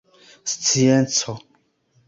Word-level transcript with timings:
scienco 0.51 1.33